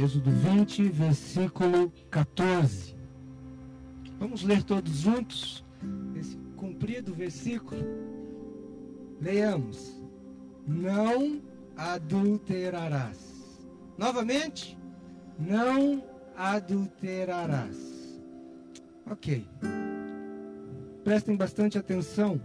[0.00, 2.94] Êxodo 20, versículo 14.
[4.16, 5.64] Vamos ler todos juntos
[6.14, 7.82] esse comprido versículo?
[9.20, 10.00] Leiamos.
[10.64, 11.42] Não
[11.76, 13.66] adulterarás.
[13.98, 14.78] Novamente,
[15.36, 16.04] não
[16.36, 18.20] adulterarás.
[19.04, 19.44] Ok.
[21.02, 22.40] Prestem bastante atenção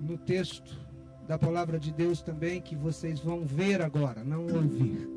[0.00, 0.74] no texto
[1.28, 5.13] da palavra de Deus também, que vocês vão ver agora, não ouvir.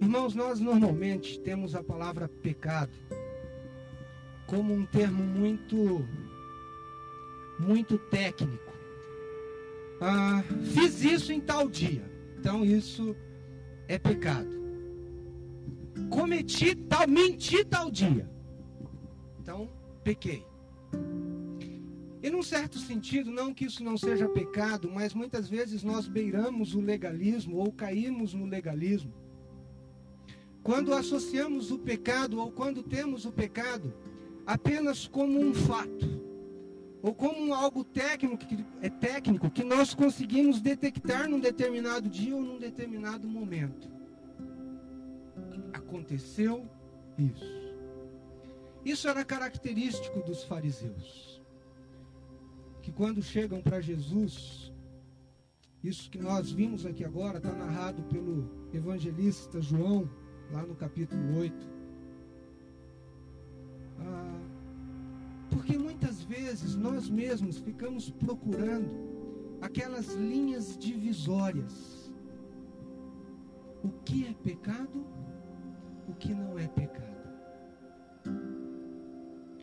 [0.00, 2.92] Irmãos, nós normalmente temos a palavra pecado
[4.46, 6.06] como um termo muito,
[7.58, 8.72] muito técnico.
[10.00, 12.04] Ah, fiz isso em tal dia,
[12.38, 13.16] então isso
[13.88, 14.54] é pecado.
[16.10, 18.30] Cometi tal, menti tal dia,
[19.40, 19.70] então
[20.04, 20.44] pequei.
[22.22, 26.74] E num certo sentido, não que isso não seja pecado, mas muitas vezes nós beiramos
[26.74, 29.12] o legalismo ou caímos no legalismo.
[30.66, 33.94] Quando associamos o pecado ou quando temos o pecado
[34.44, 36.20] apenas como um fato
[37.00, 42.42] ou como algo técnico que é técnico que nós conseguimos detectar num determinado dia ou
[42.42, 43.88] num determinado momento.
[45.72, 46.68] Aconteceu
[47.16, 47.76] isso.
[48.84, 51.40] Isso era característico dos fariseus
[52.82, 54.72] que quando chegam para Jesus,
[55.80, 60.10] isso que nós vimos aqui agora está narrado pelo evangelista João,
[60.52, 61.54] lá no capítulo 8.
[64.00, 64.40] Ah,
[65.50, 68.90] porque muitas vezes nós mesmos ficamos procurando
[69.60, 72.12] aquelas linhas divisórias.
[73.82, 75.06] O que é pecado,
[76.08, 77.06] o que não é pecado.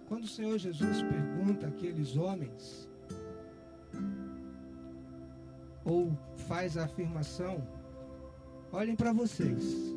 [0.07, 2.87] Quando o Senhor Jesus pergunta àqueles homens
[5.83, 7.67] ou faz a afirmação,
[8.71, 9.92] olhem para vocês.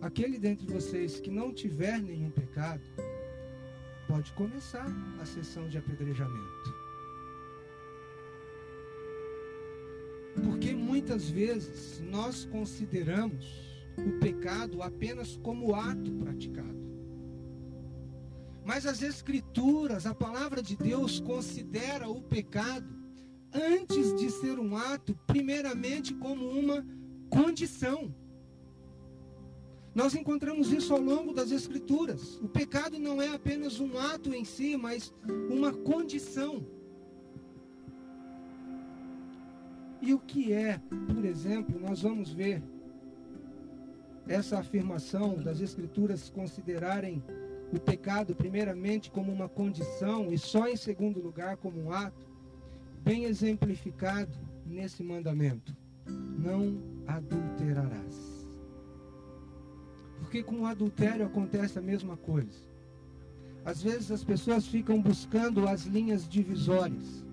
[0.00, 2.82] Aquele dentre vocês que não tiver nenhum pecado,
[4.08, 4.86] pode começar
[5.20, 6.74] a sessão de apedrejamento.
[10.42, 13.44] Porque muitas vezes nós consideramos
[13.98, 16.80] o pecado apenas como ato praticado.
[18.64, 22.88] Mas as Escrituras, a palavra de Deus, considera o pecado
[23.52, 26.86] antes de ser um ato, primeiramente como uma
[27.28, 28.14] condição.
[29.94, 32.36] Nós encontramos isso ao longo das Escrituras.
[32.36, 35.12] O pecado não é apenas um ato em si, mas
[35.50, 36.64] uma condição.
[40.00, 40.80] E o que é,
[41.12, 42.62] por exemplo, nós vamos ver
[44.28, 47.22] essa afirmação das Escrituras considerarem
[47.72, 52.28] o pecado primeiramente como uma condição e só em segundo lugar como um ato
[53.02, 55.76] bem exemplificado nesse mandamento:
[56.06, 58.29] não adulterarás.
[60.20, 62.70] Porque com o adultério acontece a mesma coisa.
[63.64, 67.24] Às vezes as pessoas ficam buscando as linhas divisórias.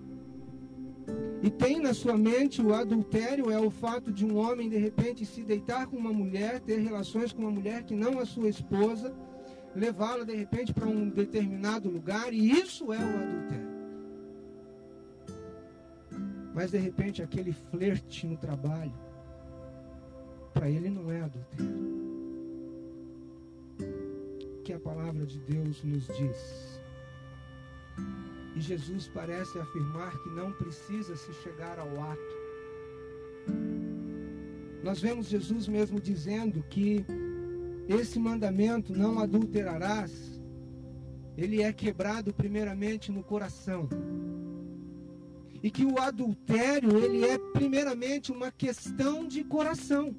[1.42, 5.24] E tem na sua mente o adultério é o fato de um homem de repente
[5.24, 9.14] se deitar com uma mulher, ter relações com uma mulher que não a sua esposa,
[9.74, 13.68] levá-la de repente para um determinado lugar, e isso é o adultério.
[16.52, 18.92] Mas de repente aquele flerte no trabalho,
[20.52, 21.97] para ele não é adultério.
[24.68, 26.82] Que a palavra de Deus nos diz.
[28.54, 32.36] E Jesus parece afirmar que não precisa se chegar ao ato.
[34.84, 37.02] Nós vemos Jesus mesmo dizendo que
[37.88, 40.38] esse mandamento, não adulterarás,
[41.34, 43.88] ele é quebrado primeiramente no coração
[45.62, 50.14] e que o adultério ele é primeiramente uma questão de coração.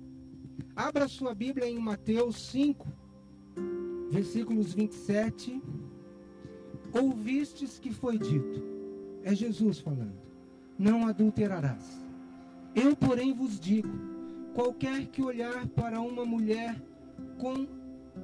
[0.75, 2.98] Abra sua Bíblia em Mateus 5,
[4.09, 5.61] versículos 27.
[6.93, 8.63] Ouvistes que foi dito,
[9.23, 10.17] é Jesus falando:
[10.77, 12.03] Não adulterarás.
[12.75, 13.89] Eu, porém, vos digo:
[14.53, 16.81] qualquer que olhar para uma mulher
[17.37, 17.67] com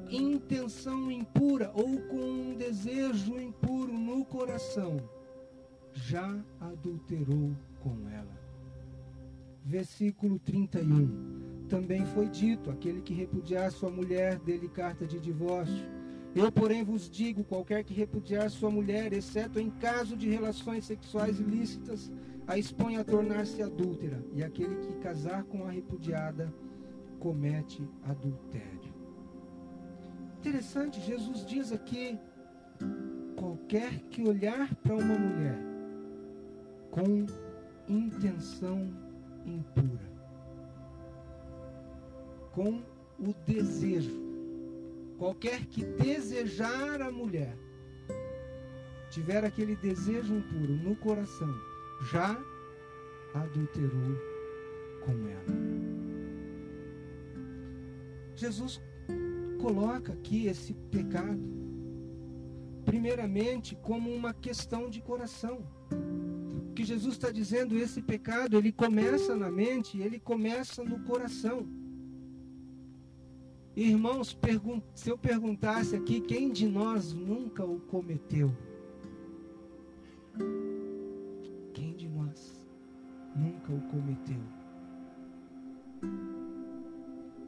[0.09, 4.97] intenção impura ou com um desejo impuro no coração,
[5.93, 8.39] já adulterou com ela.
[9.63, 11.44] Versículo 31.
[11.69, 15.85] Também foi dito: aquele que repudiar sua mulher, dele carta de divórcio.
[16.35, 21.39] Eu, porém, vos digo: qualquer que repudiar sua mulher, exceto em caso de relações sexuais
[21.39, 22.11] ilícitas,
[22.47, 24.23] a expõe a tornar-se adúltera.
[24.33, 26.53] E aquele que casar com a repudiada
[27.19, 28.93] comete adultério.
[30.39, 32.19] Interessante, Jesus diz aqui:
[33.35, 35.57] qualquer que olhar para uma mulher
[36.91, 37.25] com
[37.87, 38.93] intenção
[39.45, 40.14] impura.
[42.55, 42.81] Com
[43.19, 44.15] o desejo,
[45.17, 47.53] qualquer que desejar a mulher,
[49.09, 51.53] tiver aquele desejo impuro no coração,
[52.11, 52.41] já
[53.33, 54.17] adulterou
[55.03, 55.45] com ela.
[58.37, 58.81] Jesus
[59.61, 61.43] coloca aqui esse pecado,
[62.85, 65.67] primeiramente, como uma questão de coração.
[66.69, 71.67] O que Jesus está dizendo, esse pecado, ele começa na mente, ele começa no coração.
[73.75, 74.37] Irmãos,
[74.93, 78.55] se eu perguntasse aqui, quem de nós nunca o cometeu?
[81.73, 82.65] Quem de nós
[83.35, 84.41] nunca o cometeu?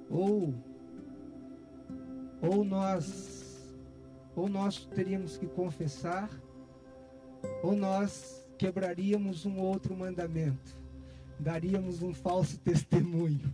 [0.09, 0.53] Ou
[2.41, 3.73] ou nós
[4.35, 6.29] ou nós teríamos que confessar,
[7.63, 10.77] ou nós quebraríamos um outro mandamento,
[11.39, 13.49] daríamos um falso testemunho.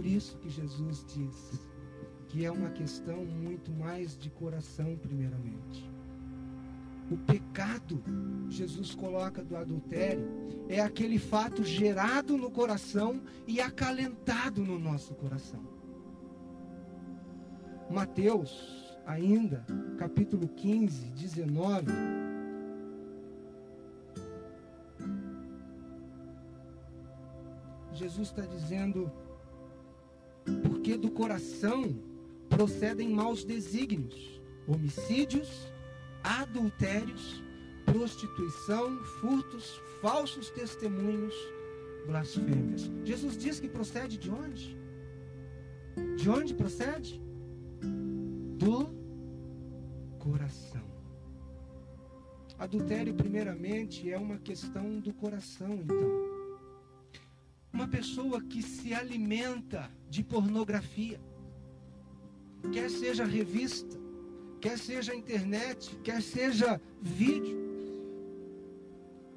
[0.00, 1.60] Por isso que Jesus diz
[2.28, 5.92] que é uma questão muito mais de coração, primeiramente.
[7.10, 8.02] O pecado,
[8.48, 10.26] Jesus coloca do adultério,
[10.70, 15.60] é aquele fato gerado no coração e acalentado no nosso coração.
[17.90, 19.66] Mateus, ainda,
[19.98, 21.92] capítulo 15, 19.
[27.92, 29.12] Jesus está dizendo:
[30.90, 31.94] porque do coração
[32.48, 35.72] procedem maus desígnios, homicídios,
[36.20, 37.44] adultérios,
[37.84, 41.34] prostituição, furtos, falsos testemunhos,
[42.08, 42.90] blasfêmias.
[43.04, 44.76] Jesus diz que procede de onde?
[46.16, 47.20] De onde procede?
[48.58, 48.90] do
[50.18, 50.84] coração.
[52.58, 56.29] Adultério, primeiramente, é uma questão do coração, então.
[57.80, 61.18] Uma pessoa que se alimenta de pornografia,
[62.70, 63.98] quer seja revista,
[64.60, 67.58] quer seja internet, quer seja vídeo,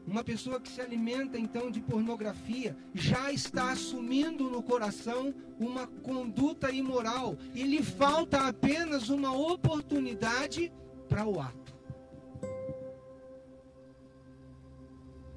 [0.06, 6.70] uma pessoa que se alimenta então de pornografia já está assumindo no coração uma conduta
[6.70, 10.70] imoral e lhe falta apenas uma oportunidade
[11.08, 11.74] para o ato.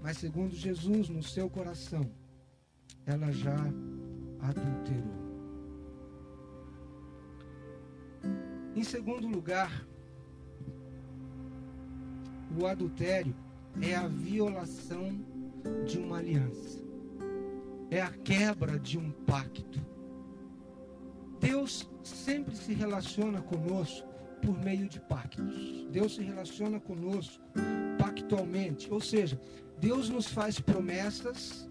[0.03, 2.11] Mas segundo Jesus, no seu coração,
[3.06, 3.56] ela já
[4.41, 5.26] adulterou.
[8.75, 9.87] Em segundo lugar,
[12.61, 13.35] o adultério
[13.81, 15.19] é a violação
[15.87, 16.85] de uma aliança,
[17.91, 19.81] é a quebra de um pacto.
[21.41, 24.06] Deus sempre se relaciona conosco
[24.43, 25.87] por meio de pactos.
[25.91, 27.43] Deus se relaciona conosco
[27.99, 29.41] pactualmente, ou seja,
[29.79, 31.69] Deus nos faz promessas,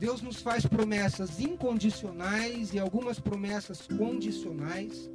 [0.00, 5.10] Deus nos faz promessas incondicionais e algumas promessas condicionais.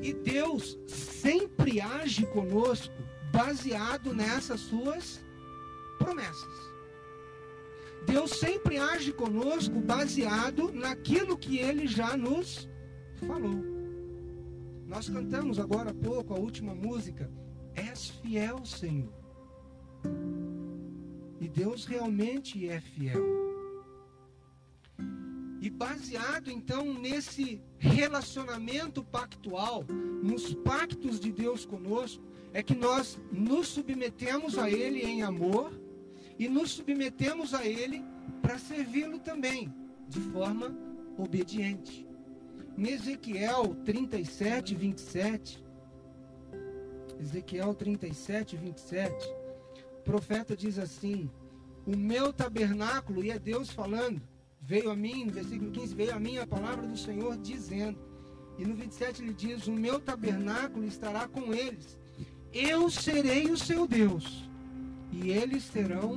[0.00, 2.94] E Deus sempre age conosco
[3.32, 5.20] baseado nessas suas
[5.98, 6.72] promessas.
[8.06, 12.68] Deus sempre age conosco baseado naquilo que ele já nos
[13.26, 13.64] falou.
[14.86, 17.28] Nós cantamos agora há pouco a última música,
[17.74, 19.12] És fiel, Senhor.
[21.40, 23.51] E Deus realmente é fiel.
[25.72, 29.84] Baseado então nesse relacionamento pactual,
[30.22, 35.72] nos pactos de Deus conosco, é que nós nos submetemos a Ele em amor
[36.38, 38.04] e nos submetemos a Ele
[38.40, 39.72] para servi-lo também,
[40.08, 40.76] de forma
[41.16, 42.06] obediente.
[42.76, 45.64] Em Ezequiel 37, 27,
[47.20, 49.12] Ezequiel 37, 27,
[49.98, 51.30] o profeta diz assim:
[51.86, 54.20] O meu tabernáculo, e é Deus falando,
[54.62, 57.98] veio a mim, no versículo 15, veio a mim a palavra do Senhor dizendo,
[58.58, 61.98] e no 27 ele diz: O meu tabernáculo estará com eles,
[62.52, 64.48] eu serei o seu Deus,
[65.10, 66.16] e eles serão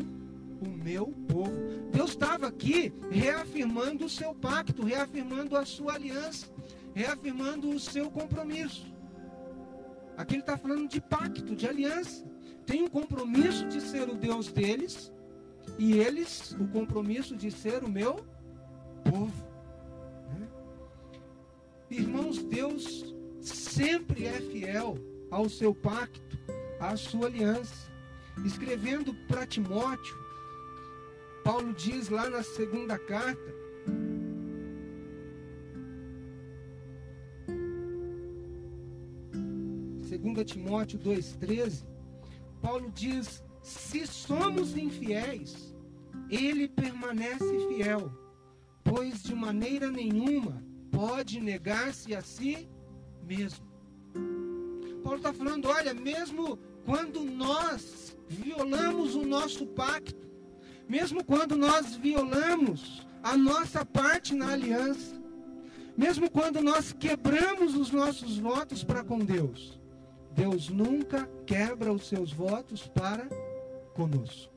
[0.62, 1.52] o meu povo.
[1.92, 6.48] Deus estava aqui reafirmando o seu pacto, reafirmando a sua aliança,
[6.94, 8.86] reafirmando o seu compromisso.
[10.18, 12.26] Aqui ele está falando de pacto, de aliança.
[12.66, 15.12] Tem um compromisso de ser o Deus deles,
[15.78, 18.26] e eles o compromisso de ser o meu
[19.10, 19.34] povo.
[20.30, 20.48] Né?
[21.90, 24.98] Irmãos, Deus sempre é fiel
[25.30, 26.38] ao seu pacto,
[26.80, 27.94] à sua aliança.
[28.46, 30.18] Escrevendo para Timóteo,
[31.44, 33.56] Paulo diz lá na segunda carta,
[40.26, 41.86] segunda Timóteo 2:13,
[42.62, 45.74] Paulo diz: "Se somos infiéis,
[46.30, 48.12] ele permanece fiel,
[48.86, 52.70] pois de maneira nenhuma pode negar-se a si
[53.24, 53.66] mesmo.
[55.04, 60.26] Paulo está falando: olha, mesmo quando nós violamos o nosso pacto,
[60.88, 65.20] mesmo quando nós violamos a nossa parte na aliança,
[65.98, 69.80] mesmo quando nós quebramos os nossos votos para com Deus,
[70.32, 73.28] Deus nunca quebra os seus votos para
[73.96, 74.55] conosco.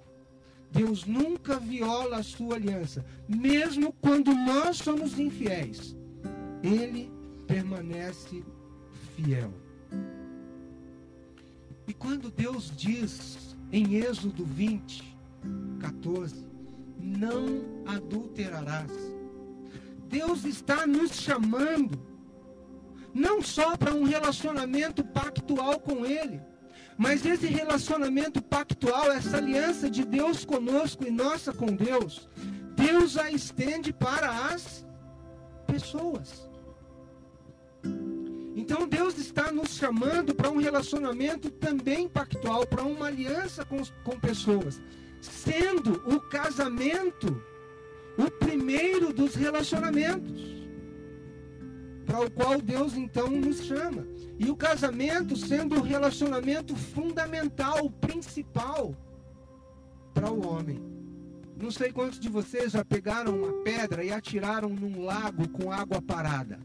[0.70, 5.96] Deus nunca viola a sua aliança, mesmo quando nós somos infiéis.
[6.62, 7.10] Ele
[7.46, 8.44] permanece
[9.16, 9.52] fiel.
[11.86, 15.16] E quando Deus diz em Êxodo 20,
[15.80, 16.46] 14:
[17.00, 18.92] Não adulterarás.
[20.08, 21.98] Deus está nos chamando
[23.12, 26.40] não só para um relacionamento pactual com Ele,
[26.98, 32.28] mas esse relacionamento pactual, essa aliança de Deus conosco e nossa com Deus,
[32.74, 34.84] Deus a estende para as
[35.64, 36.50] pessoas.
[38.56, 44.18] Então Deus está nos chamando para um relacionamento também pactual, para uma aliança com, com
[44.18, 44.82] pessoas,
[45.20, 47.40] sendo o casamento
[48.16, 50.57] o primeiro dos relacionamentos
[52.08, 54.06] para o qual Deus então nos chama.
[54.38, 58.96] E o casamento sendo o relacionamento fundamental, principal
[60.14, 60.82] para o homem.
[61.60, 66.00] Não sei quantos de vocês já pegaram uma pedra e atiraram num lago com água
[66.00, 66.58] parada.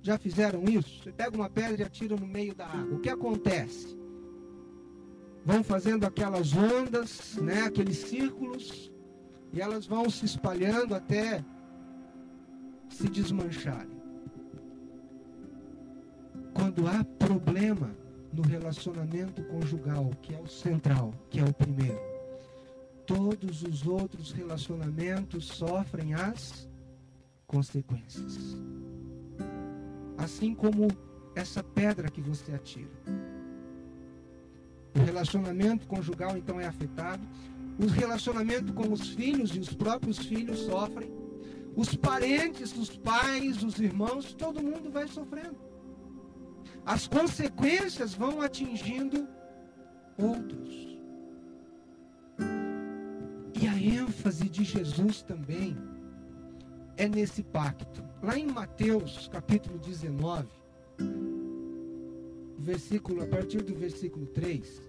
[0.00, 1.02] Já fizeram isso?
[1.02, 2.96] Você pega uma pedra e atira no meio da água.
[2.96, 3.98] O que acontece?
[5.44, 8.90] Vão fazendo aquelas ondas, né, aqueles círculos,
[9.52, 11.44] e elas vão se espalhando até
[12.88, 13.99] se desmancharem
[16.60, 17.90] quando há problema
[18.34, 21.98] no relacionamento conjugal, que é o central, que é o primeiro,
[23.06, 26.68] todos os outros relacionamentos sofrem as
[27.46, 28.58] consequências.
[30.18, 30.88] Assim como
[31.34, 32.90] essa pedra que você atira.
[34.94, 37.26] O relacionamento conjugal então é afetado,
[37.82, 41.10] o relacionamento com os filhos e os próprios filhos sofrem,
[41.74, 45.69] os parentes, os pais, os irmãos, todo mundo vai sofrendo
[46.90, 49.28] as consequências vão atingindo
[50.18, 50.98] outros.
[53.54, 55.76] E a ênfase de Jesus também
[56.96, 58.02] é nesse pacto.
[58.20, 60.48] Lá em Mateus, capítulo 19,
[62.58, 64.82] versículo, a partir do versículo 3,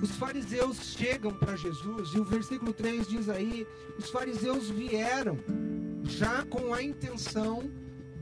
[0.00, 3.66] os fariseus chegam para Jesus, e o versículo 3 diz aí:
[3.98, 5.36] os fariseus vieram
[6.04, 7.68] já com a intenção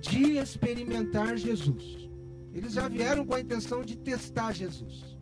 [0.00, 2.08] de experimentar Jesus.
[2.52, 5.16] Eles já vieram com a intenção de testar Jesus.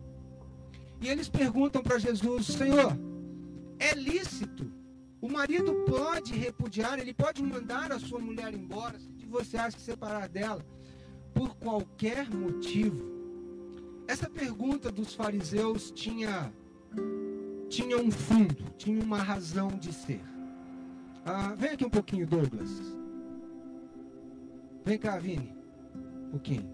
[1.01, 2.97] E eles perguntam para Jesus: Senhor,
[3.79, 4.71] é lícito?
[5.19, 9.83] O marido pode repudiar, ele pode mandar a sua mulher embora, se você acha que
[9.83, 10.63] separar dela,
[11.33, 13.17] por qualquer motivo.
[14.07, 16.53] Essa pergunta dos fariseus tinha,
[17.67, 20.21] tinha um fundo, tinha uma razão de ser.
[21.25, 22.96] Ah, vem aqui um pouquinho, Douglas.
[24.87, 25.53] Vem cá, Vini.
[25.93, 26.73] Um pouquinho.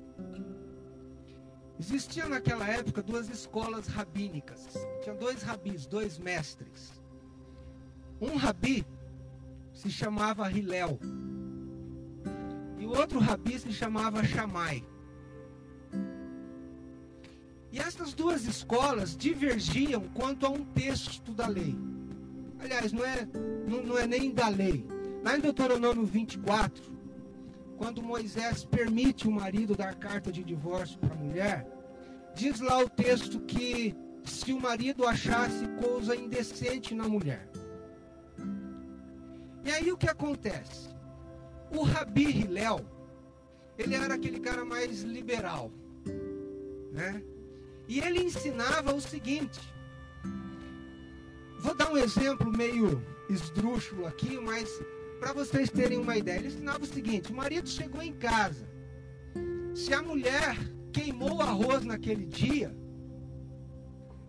[1.79, 4.67] Existiam naquela época duas escolas rabínicas.
[5.01, 7.01] Tinha dois rabis, dois mestres.
[8.21, 8.85] Um rabi
[9.73, 10.99] se chamava Hilel.
[12.77, 14.85] E o outro rabi se chamava Shammai.
[17.71, 21.75] E essas duas escolas divergiam quanto a um texto da lei.
[22.59, 23.27] Aliás, não é,
[23.67, 24.85] não, não é nem da lei.
[25.23, 26.92] Lá em Deuteronômio 24,
[27.77, 31.67] quando Moisés permite o marido dar carta de divórcio para a mulher,
[32.35, 37.49] diz lá o texto que se o marido achasse coisa indecente na mulher.
[39.63, 40.89] E aí o que acontece?
[41.71, 42.81] O Rabi Hillel,
[43.77, 45.71] ele era aquele cara mais liberal,
[46.91, 47.23] né?
[47.87, 49.59] E ele ensinava o seguinte.
[51.59, 54.69] Vou dar um exemplo meio esdrúxulo aqui, mas
[55.23, 58.67] para vocês terem uma ideia, ele ensinava o seguinte: o marido chegou em casa.
[59.73, 60.57] Se a mulher
[60.91, 62.75] queimou o arroz naquele dia,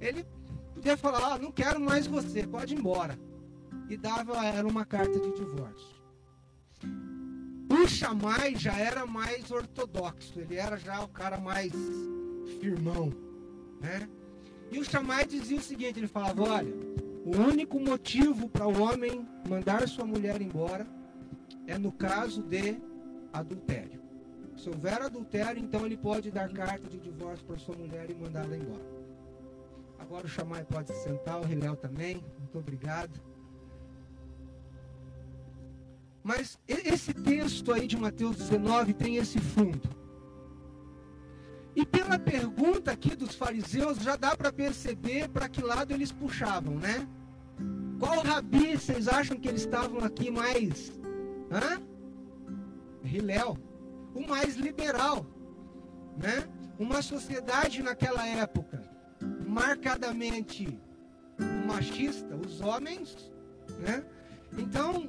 [0.01, 0.25] ele
[0.73, 3.19] podia falar: ah, não quero mais você, pode ir embora.
[3.89, 6.01] E dava a ela uma carta de divórcio.
[7.69, 11.73] O Chamai já era mais ortodoxo, ele era já o cara mais
[12.61, 13.11] firmão,
[13.81, 14.09] né?
[14.71, 16.73] E o Chamai dizia o seguinte: ele falava: olha,
[17.25, 20.87] o único motivo para o homem mandar sua mulher embora
[21.67, 22.77] é no caso de
[23.33, 24.03] adultério.
[24.57, 28.57] Se houver adultério, então ele pode dar carta de divórcio para sua mulher e mandá-la
[28.57, 28.85] embora.
[29.99, 32.23] Agora o Chamai pode se sentar, o Riléu também.
[32.39, 33.19] Muito obrigado.
[36.23, 40.04] Mas esse texto aí de Mateus 19 tem esse fundo.
[41.77, 46.77] E pela pergunta aqui dos fariseus, já dá para perceber para que lado eles puxavam,
[46.77, 47.07] né?
[47.99, 50.93] Qual rabi vocês acham que eles estavam aqui mais?
[51.51, 51.81] Hã?
[53.05, 53.59] Hilel.
[54.15, 55.27] O mais liberal,
[56.17, 56.47] né?
[56.79, 58.95] Uma sociedade naquela época
[59.47, 60.79] marcadamente
[61.67, 63.33] machista, os homens,
[63.79, 64.05] né?
[64.57, 65.09] Então,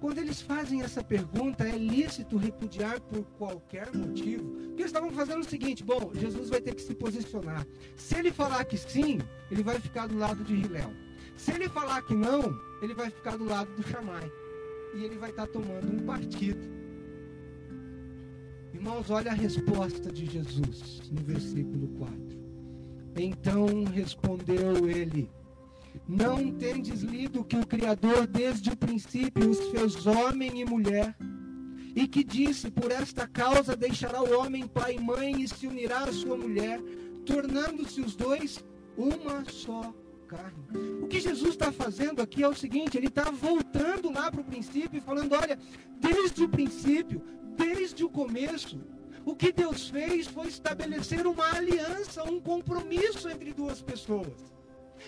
[0.00, 4.44] quando eles fazem essa pergunta, é lícito repudiar por qualquer motivo?
[4.44, 7.66] Porque eles estavam fazendo o seguinte: bom, Jesus vai ter que se posicionar.
[7.96, 9.18] Se ele falar que sim,
[9.50, 10.92] ele vai ficar do lado de Hilel.
[11.36, 14.30] Se ele falar que não, ele vai ficar do lado do Shammai.
[14.94, 16.60] E ele vai estar tomando um partido.
[18.72, 22.16] Irmãos, olha a resposta de Jesus no versículo 4.
[23.16, 25.28] Então respondeu ele
[26.08, 31.14] não tendes lido que o Criador desde o princípio os fez homem e mulher,
[31.94, 36.04] e que disse: Por esta causa deixará o homem pai e mãe e se unirá
[36.04, 36.80] à sua mulher,
[37.26, 38.64] tornando-se os dois
[38.96, 39.94] uma só
[40.26, 40.68] carne.
[41.02, 44.44] O que Jesus está fazendo aqui é o seguinte: ele está voltando lá para o
[44.44, 45.58] princípio e falando: olha,
[46.00, 47.22] desde o princípio,
[47.56, 48.80] desde o começo,
[49.24, 54.57] o que Deus fez foi estabelecer uma aliança, um compromisso entre duas pessoas.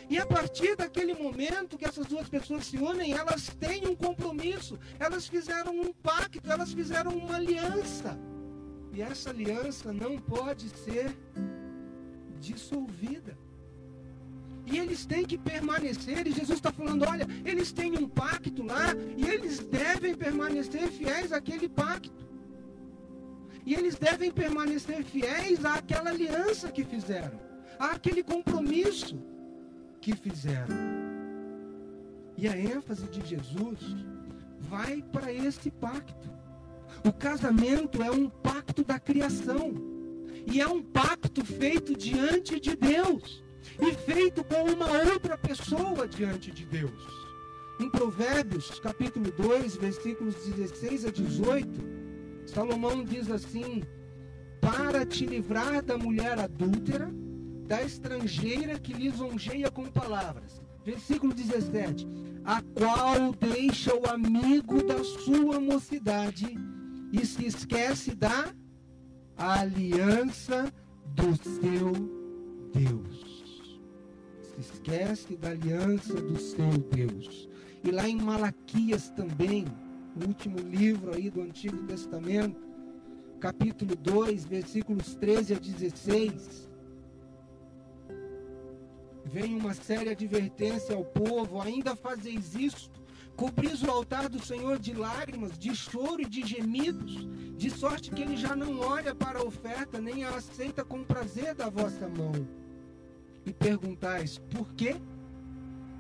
[0.09, 4.79] E a partir daquele momento que essas duas pessoas se unem, elas têm um compromisso,
[4.99, 8.19] elas fizeram um pacto, elas fizeram uma aliança.
[8.93, 11.17] E essa aliança não pode ser
[12.41, 13.39] dissolvida.
[14.67, 18.95] E eles têm que permanecer, e Jesus está falando: olha, eles têm um pacto lá,
[19.17, 22.29] e eles devem permanecer fiéis àquele pacto.
[23.65, 27.39] E eles devem permanecer fiéis àquela aliança que fizeram,
[27.79, 29.30] àquele compromisso
[30.01, 30.77] que fizeram.
[32.37, 33.79] E a ênfase de Jesus
[34.59, 36.31] vai para esse pacto.
[37.05, 39.75] O casamento é um pacto da criação.
[40.47, 43.45] E é um pacto feito diante de Deus.
[43.79, 47.31] E feito com uma outra pessoa diante de Deus.
[47.79, 51.69] Em Provérbios, capítulo 2, versículos 16 a 18,
[52.47, 53.83] Salomão diz assim:
[54.61, 57.11] Para te livrar da mulher adúltera,
[57.71, 60.61] da estrangeira que lisonjeia com palavras.
[60.85, 62.05] Versículo 17:
[62.45, 66.59] A qual deixa o amigo da sua mocidade
[67.13, 68.53] e se esquece da
[69.37, 70.73] aliança
[71.15, 71.93] do seu
[72.75, 73.81] Deus.
[74.43, 77.49] Se esquece da aliança do seu Deus.
[77.85, 79.65] E lá em Malaquias também,
[80.21, 82.61] o último livro aí do Antigo Testamento,
[83.39, 86.70] capítulo 2, versículos 13 a 16,
[89.31, 93.01] vem uma séria advertência ao povo: ainda fazeis isto,
[93.37, 98.23] cobris o altar do Senhor de lágrimas, de choro e de gemidos, de sorte que
[98.23, 102.33] ele já não olha para a oferta, nem a aceita com prazer da vossa mão.
[103.47, 104.97] E perguntais: por quê?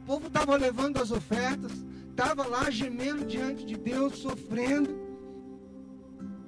[0.02, 1.72] O povo estava levando as ofertas,
[2.10, 4.98] estava lá gemendo diante de Deus, sofrendo,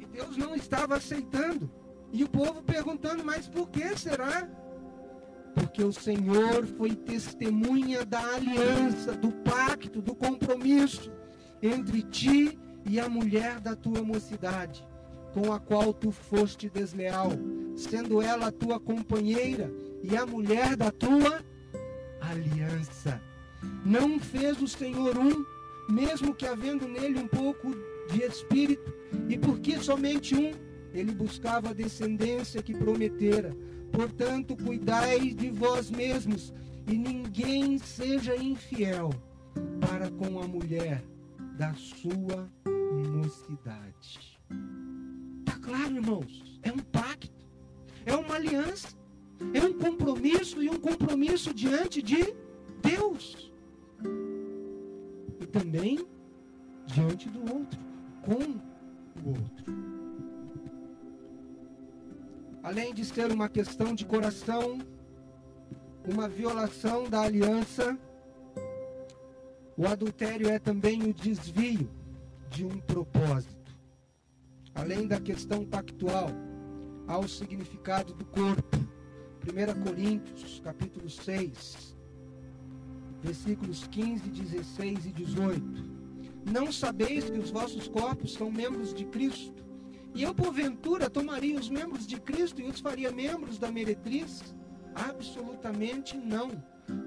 [0.00, 1.70] e Deus não estava aceitando.
[2.12, 4.48] E o povo perguntando: mas por que será?
[5.54, 11.12] Porque o Senhor foi testemunha da aliança, do pacto, do compromisso
[11.62, 14.86] entre ti e a mulher da tua mocidade,
[15.32, 17.30] com a qual tu foste desleal,
[17.76, 21.42] sendo ela a tua companheira e a mulher da tua
[22.20, 23.20] aliança.
[23.84, 25.44] Não fez o Senhor um,
[25.88, 27.70] mesmo que havendo nele um pouco
[28.10, 28.92] de espírito,
[29.28, 30.52] e porque somente um,
[30.92, 33.56] ele buscava a descendência que prometera
[33.92, 36.52] Portanto, cuidai de vós mesmos
[36.86, 39.10] e ninguém seja infiel
[39.80, 41.04] para com a mulher
[41.58, 42.50] da sua
[43.10, 44.40] mocidade.
[45.44, 46.60] Tá claro, irmãos?
[46.62, 47.30] É um pacto,
[48.06, 48.88] é uma aliança,
[49.52, 52.34] é um compromisso e um compromisso diante de
[52.82, 53.52] Deus.
[55.38, 56.04] E também
[56.86, 57.78] diante do outro,
[58.22, 58.42] com
[59.22, 60.01] o outro
[62.62, 64.78] além de ser uma questão de coração,
[66.06, 67.98] uma violação da aliança,
[69.76, 71.90] o adultério é também o desvio
[72.50, 73.76] de um propósito.
[74.74, 76.30] Além da questão pactual,
[77.06, 78.76] há o significado do corpo.
[79.42, 81.96] 1 Coríntios, capítulo 6,
[83.20, 86.02] versículos 15, 16 e 18.
[86.50, 89.61] Não sabeis que os vossos corpos são membros de Cristo?
[90.14, 94.54] E eu, porventura, tomaria os membros de Cristo e os faria membros da meretriz?
[94.94, 96.50] Absolutamente não.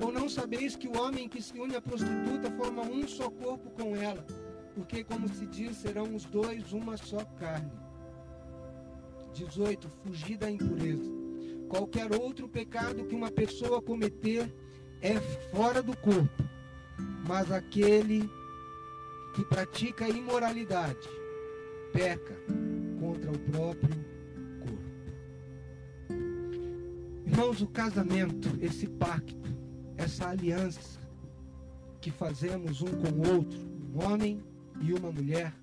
[0.02, 3.70] Ou não sabeis que o homem que se une à prostituta forma um só corpo
[3.72, 4.26] com ela?
[4.74, 7.72] Porque, como se diz, serão os dois uma só carne.
[9.34, 9.88] 18.
[10.04, 11.12] Fugir da impureza.
[11.70, 14.52] Qualquer outro pecado que uma pessoa cometer
[15.02, 15.20] é
[15.52, 16.44] fora do corpo,
[17.28, 18.30] mas aquele
[19.36, 21.10] que pratica imoralidade
[21.92, 22.36] peca
[23.16, 23.96] contra o próprio
[24.60, 24.84] corpo.
[27.26, 29.50] Irmãos, o casamento, esse pacto,
[29.98, 31.00] essa aliança
[32.02, 33.60] que fazemos um com o outro,
[33.94, 34.44] um homem
[34.82, 35.54] e uma mulher,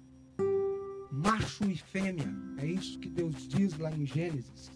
[1.10, 4.70] macho e fêmea, é isso que Deus diz lá em Gênesis.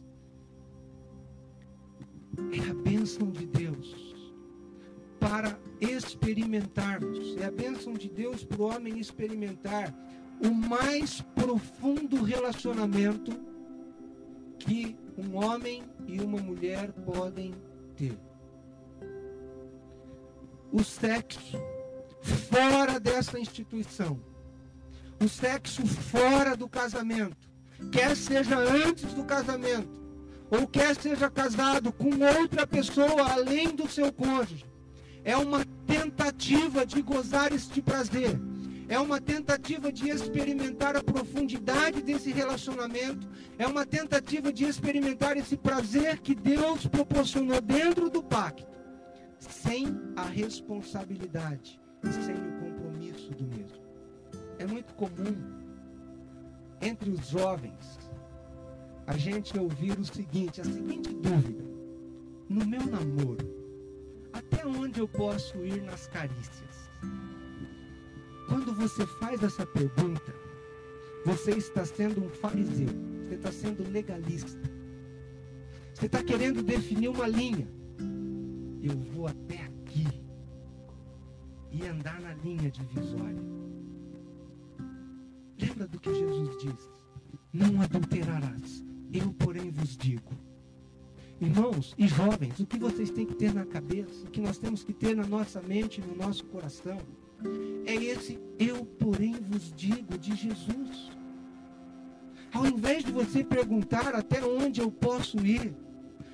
[2.53, 4.15] É a bênção de Deus
[5.19, 7.37] para experimentarmos.
[7.39, 9.95] É a bênção de Deus para o homem experimentar
[10.45, 13.33] o mais profundo relacionamento
[14.59, 17.55] que um homem e uma mulher podem
[17.97, 18.17] ter.
[20.73, 21.59] O sexo
[22.21, 24.21] fora dessa instituição,
[25.23, 27.49] o sexo fora do casamento,
[27.91, 29.97] quer seja antes do casamento,
[30.51, 34.67] ou quer seja casado com outra pessoa além do seu cônjuge,
[35.25, 38.39] é uma tentativa de gozar este prazer.
[38.89, 43.29] É uma tentativa de experimentar a profundidade desse relacionamento.
[43.59, 48.67] É uma tentativa de experimentar esse prazer que Deus proporcionou dentro do pacto,
[49.39, 53.83] sem a responsabilidade e sem o compromisso do mesmo.
[54.59, 55.37] É muito comum
[56.81, 57.99] entre os jovens
[59.07, 61.65] a gente ouvir o seguinte, a seguinte dúvida:
[62.49, 63.57] no meu namoro,
[64.33, 66.66] até onde eu posso ir nas carícias?
[68.47, 70.35] Quando você faz essa pergunta,
[71.25, 72.89] você está sendo um fariseu,
[73.23, 74.71] você está sendo legalista.
[75.95, 77.67] Você está querendo definir uma linha.
[78.83, 80.07] Eu vou até aqui
[81.73, 83.43] e andar na linha divisória.
[85.59, 86.91] Lembra do que Jesus diz?
[87.53, 88.85] Não adulterarás.
[89.13, 90.47] Eu, porém, vos digo
[91.39, 94.83] Irmãos e jovens, o que vocês têm que ter na cabeça, o que nós temos
[94.83, 96.99] que ter na nossa mente, no nosso coração,
[97.85, 101.11] é esse eu, porém, vos digo de Jesus.
[102.53, 105.75] Ao invés de você perguntar até onde eu posso ir,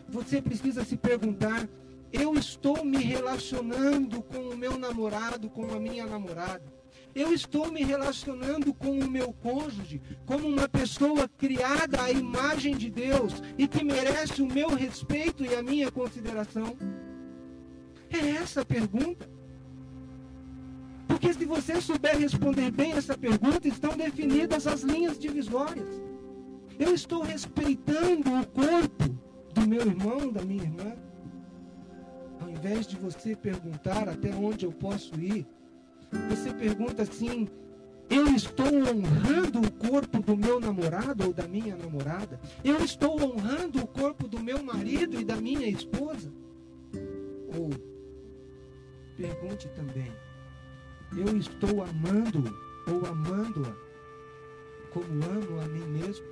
[0.09, 1.69] você precisa se perguntar:
[2.13, 6.83] eu estou me relacionando com o meu namorado, com a minha namorada?
[7.15, 12.91] eu estou me relacionando com o meu cônjuge como uma pessoa criada à imagem de
[12.91, 16.77] Deus e que merece o meu respeito e a minha consideração?
[18.11, 19.29] É essa a pergunta.
[21.07, 26.03] Porque se você souber responder bem essa pergunta, estão definidas as linhas divisórias.
[26.79, 29.05] Eu estou respeitando o corpo
[29.55, 30.95] do meu irmão, da minha irmã.
[32.41, 35.47] Ao invés de você perguntar até onde eu posso ir,
[36.29, 37.49] você pergunta assim:
[38.11, 42.39] eu estou honrando o corpo do meu namorado ou da minha namorada?
[42.63, 46.31] Eu estou honrando o corpo do meu marido e da minha esposa?
[47.59, 47.71] Ou
[49.17, 50.13] pergunte também:
[51.17, 52.43] eu estou amando
[52.87, 53.93] ou amando-a
[54.93, 56.27] como amo a mim mesmo?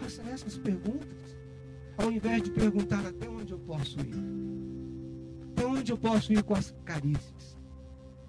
[0.00, 1.36] Faça essas perguntas,
[1.98, 4.14] ao invés de perguntar até onde eu posso ir.
[5.52, 7.58] Até onde eu posso ir com as carícias?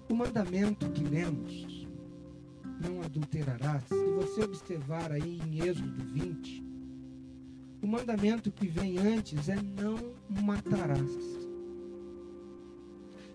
[0.08, 1.86] O mandamento que lemos,
[2.82, 6.64] não adulterarás, se você observar aí em Êxodo 20,
[7.82, 11.37] o mandamento que vem antes é não matarás.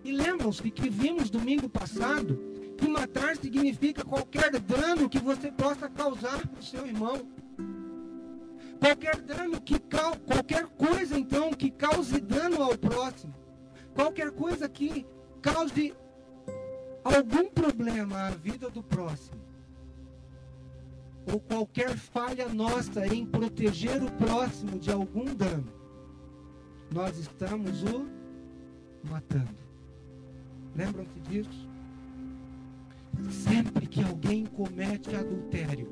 [0.04, 2.38] E lembram-se que vimos domingo passado
[2.76, 7.26] que matar significa qualquer dano que você possa causar para o seu irmão.
[8.78, 9.80] Qualquer dano que
[10.26, 13.34] qualquer coisa então que cause dano ao próximo.
[13.94, 15.06] Qualquer coisa que
[15.40, 15.94] cause
[17.04, 19.40] algum problema à vida do próximo,
[21.30, 25.72] ou qualquer falha nossa em proteger o próximo de algum dano,
[26.92, 28.06] nós estamos o
[29.04, 29.63] matando.
[30.74, 31.68] Lembram-se disso?
[33.30, 35.88] Sempre que alguém comete adultério,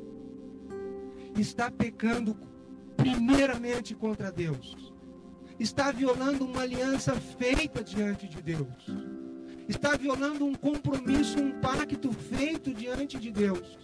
[1.37, 2.37] está pecando
[2.97, 4.93] primeiramente contra Deus,
[5.59, 9.13] está violando uma aliança feita diante de Deus
[9.69, 13.79] está violando um compromisso, um pacto feito diante de Deus.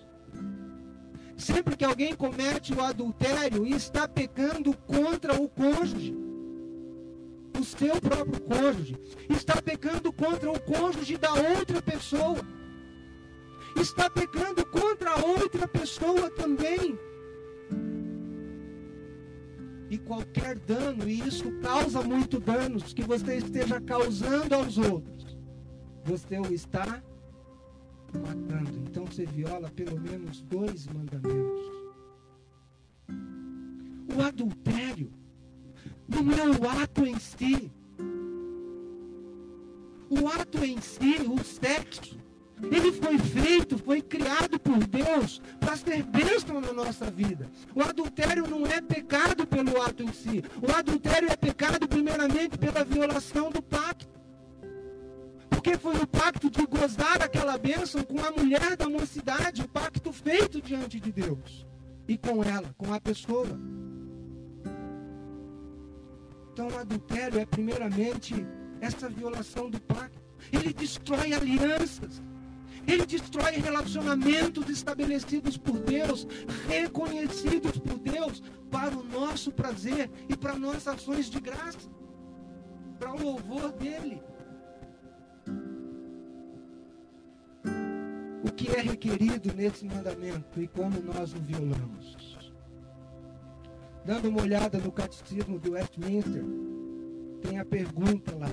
[1.36, 6.14] Sempre que alguém comete o adultério, está pecando contra o cônjuge,
[7.58, 8.96] o seu próprio cônjuge,
[9.28, 12.38] está pecando contra o cônjuge da outra pessoa,
[13.76, 16.98] está pecando contra a outra pessoa também.
[19.90, 25.38] E qualquer dano, e isso causa muito danos que você esteja causando aos outros,
[26.04, 27.02] você o está
[28.12, 28.78] matando.
[28.86, 31.47] Então você viola pelo menos dois mandamentos.
[36.28, 37.72] Não é o ato em si.
[40.10, 42.18] O ato em si, o sexo,
[42.70, 47.50] ele foi feito, foi criado por Deus para ser bênção na nossa vida.
[47.74, 50.42] O adultério não é pecado pelo ato em si.
[50.60, 54.18] O adultério é pecado primeiramente pela violação do pacto.
[55.48, 60.12] Porque foi o pacto de gozar aquela bênção com a mulher da mocidade, o pacto
[60.12, 61.66] feito diante de Deus.
[62.06, 63.58] E com ela, com a pessoa.
[66.58, 68.34] Então o adultério é primeiramente
[68.80, 70.18] essa violação do pacto.
[70.52, 72.20] Ele destrói alianças.
[72.84, 76.26] Ele destrói relacionamentos estabelecidos por Deus,
[76.66, 78.42] reconhecidos por Deus,
[78.72, 81.88] para o nosso prazer e para nossas ações de graça,
[82.98, 84.20] para o louvor dele.
[88.44, 92.27] O que é requerido nesse mandamento e como nós o violamos?
[94.04, 96.44] Dando uma olhada no catecismo de Westminster,
[97.42, 98.50] tem a pergunta lá.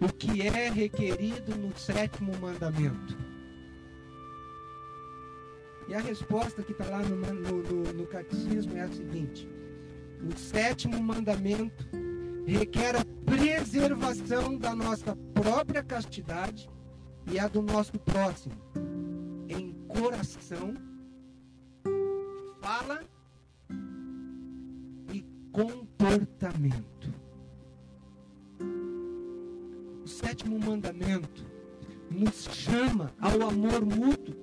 [0.00, 3.16] O que é requerido no sétimo mandamento?
[5.88, 9.48] E a resposta que está lá no, no, no, no catecismo é a seguinte:
[10.22, 11.86] o sétimo mandamento
[12.46, 16.68] requer a preservação da nossa própria castidade
[17.30, 18.54] e a do nosso próximo,
[19.48, 20.74] em coração,
[22.60, 23.00] fala
[25.56, 27.14] comportamento.
[30.06, 31.46] sétimo mandamento
[32.10, 34.36] nos chama ao amor mútuo.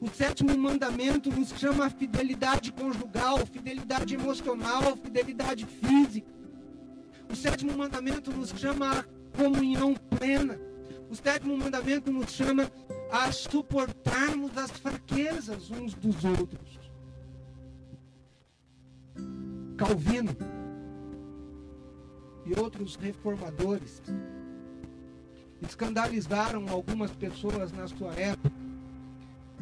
[0.00, 6.30] O sétimo mandamento nos chama à fidelidade conjugal, fidelidade emocional, fidelidade física.
[7.28, 9.04] O sétimo mandamento nos chama à
[9.36, 10.56] comunhão plena.
[11.10, 12.70] O sétimo mandamento nos chama
[13.10, 16.78] a suportarmos as fraquezas uns dos outros.
[19.76, 20.59] Calvino
[22.50, 24.02] e outros reformadores
[25.62, 28.50] escandalizaram algumas pessoas na sua época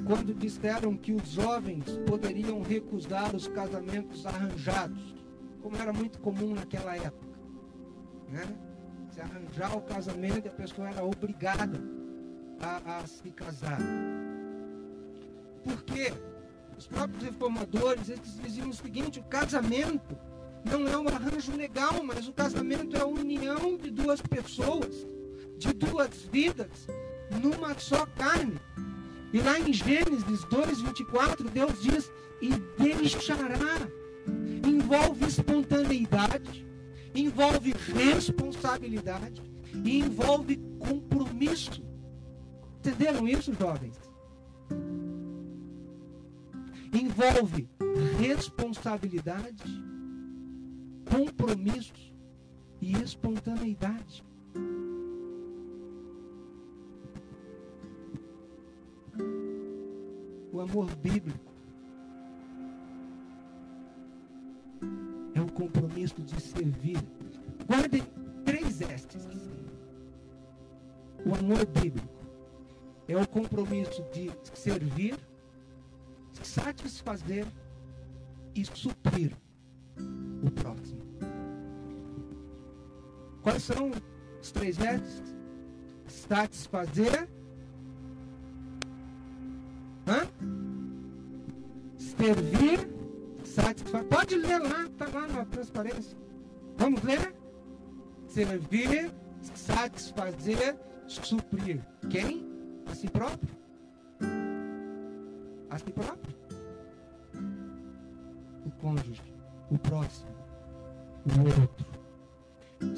[0.06, 5.14] quando disseram que os jovens poderiam recusar os casamentos arranjados,
[5.60, 7.36] como era muito comum naquela época.
[8.28, 8.46] Né?
[9.10, 11.80] Se arranjar o casamento, a pessoa era obrigada
[12.60, 13.80] a, a se casar.
[15.64, 16.14] Por quê?
[16.78, 20.16] Os próprios reformadores eles diziam o seguinte: o casamento
[20.68, 25.06] não é um arranjo legal, mas o casamento é a união de duas pessoas
[25.58, 26.86] de duas vidas
[27.42, 28.58] numa só carne.
[29.32, 32.50] E lá em Gênesis 2, 24, Deus diz: e
[32.82, 33.48] deixará.
[34.66, 36.66] Envolve espontaneidade,
[37.14, 39.42] envolve responsabilidade
[39.84, 41.82] e envolve compromisso.
[42.78, 43.98] Entenderam isso, jovens?
[46.92, 47.68] Envolve
[48.18, 49.64] responsabilidade,
[51.10, 51.92] compromisso
[52.80, 54.24] e espontaneidade.
[60.52, 61.52] O amor bíblico
[65.34, 66.98] é o compromisso de servir.
[67.66, 68.02] Guardem
[68.44, 69.26] três estes.
[71.24, 72.08] O amor bíblico
[73.06, 75.18] é o compromisso de servir,
[76.42, 77.46] satisfazer
[78.54, 79.32] e suprir
[80.62, 81.00] próximo.
[83.42, 83.90] Quais são
[84.40, 85.22] os três vestes?
[86.06, 87.28] Satisfazer,
[90.08, 90.26] Hã?
[91.98, 92.88] Servir,
[93.44, 94.08] satisfazer.
[94.08, 96.16] Pode ler lá, está lá na transparência.
[96.78, 97.34] Vamos ler?
[98.26, 99.10] Servir,
[99.54, 101.82] satisfazer, suprir.
[102.08, 102.48] Quem?
[102.86, 103.54] A si próprio.
[105.68, 106.34] A si próprio.
[108.64, 109.22] O cônjuge,
[109.70, 110.30] o próximo,
[111.26, 111.86] o outro.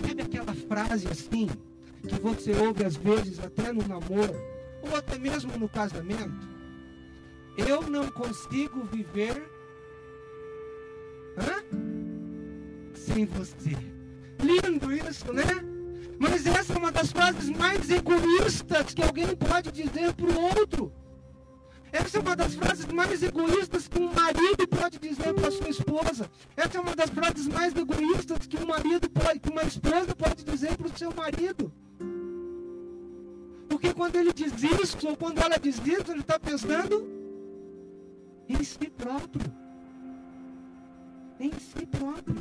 [0.07, 1.49] Sabe aquela frase assim,
[2.07, 4.35] que você ouve às vezes até no namoro,
[4.83, 6.49] ou até mesmo no casamento?
[7.57, 9.43] Eu não consigo viver
[11.39, 11.91] hã?
[12.95, 13.77] sem você.
[14.43, 15.43] Lindo isso, né?
[16.19, 20.93] Mas essa é uma das frases mais egoístas que alguém pode dizer para o outro.
[21.93, 26.31] Essa é uma das frases mais egoístas que um marido pode dizer para sua esposa.
[26.57, 30.45] Essa é uma das frases mais egoístas que um marido pode, que uma esposa pode
[30.45, 31.73] dizer para o seu marido.
[33.69, 37.09] Porque quando ele diz isso, ou quando ela diz isso, ele está pensando
[38.49, 39.53] em si próprio.
[41.41, 42.37] Em si próprio.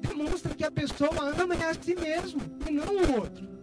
[0.00, 1.10] Demonstra que a pessoa
[1.40, 3.61] ama a si mesmo e não o outro.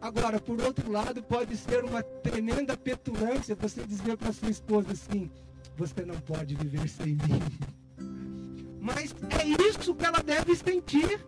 [0.00, 5.30] Agora, por outro lado, pode ser uma tremenda petulância você dizer para sua esposa assim:
[5.76, 7.42] você não pode viver sem mim.
[8.80, 11.24] Mas é isso que ela deve sentir.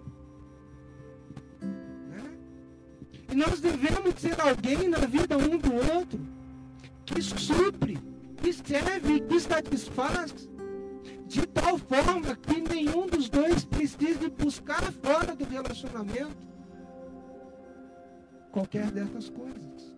[1.60, 2.30] Né?
[3.32, 6.20] E nós devemos ser alguém na vida um do outro
[7.04, 7.98] que supre,
[8.36, 10.32] que serve, que satisfaz,
[11.26, 16.48] de tal forma que nenhum dos dois precise buscar fora do relacionamento
[18.50, 19.96] qualquer dessas coisas.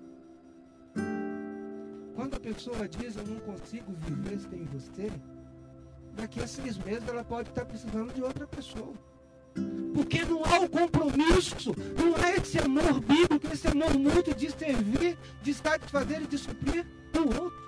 [2.15, 5.11] Quando a pessoa diz eu não consigo viver sem você,
[6.15, 8.93] daqui a seis meses ela pode estar precisando de outra pessoa.
[9.95, 15.19] Porque não há o compromisso, não há esse amor bíblico, esse amor mútuo de servir,
[15.43, 16.87] de satisfazer e de suprir
[17.17, 17.61] o outro.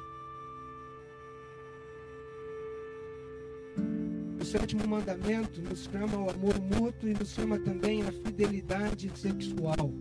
[4.40, 9.92] O sétimo mandamento nos chama o amor mútuo e nos chama também a fidelidade sexual.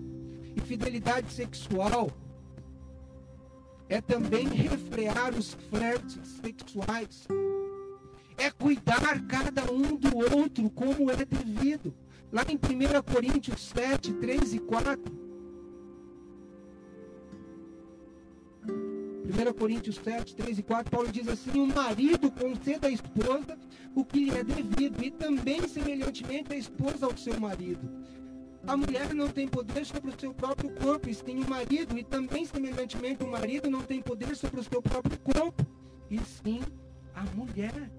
[0.56, 2.10] E fidelidade sexual
[3.88, 7.28] é também refrear os flertes sexuais.
[8.38, 11.94] É cuidar cada um do outro como é devido.
[12.32, 15.22] Lá em 1 Coríntios 7, 3 e 4.
[19.32, 23.58] 1 Coríntios 7, 3 e 4, Paulo diz assim: O marido conceda à esposa
[23.96, 27.90] o que lhe é devido, e também, semelhantemente, a esposa ao seu marido.
[28.68, 32.04] A mulher não tem poder sobre o seu próprio corpo, e sim o marido, e
[32.04, 35.66] também, semelhantemente, o marido não tem poder sobre o seu próprio corpo,
[36.10, 36.62] e sim
[37.16, 37.92] a mulher.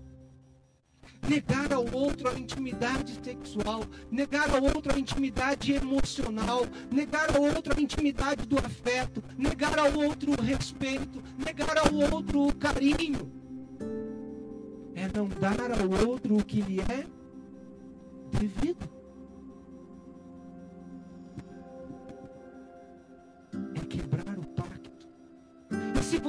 [1.28, 7.74] Negar ao outro a intimidade sexual, negar ao outro a intimidade emocional, negar ao outro
[7.76, 13.30] a intimidade do afeto, negar ao outro o respeito, negar ao outro o carinho.
[14.94, 17.04] É não dar ao outro o que lhe é
[18.38, 19.01] devido.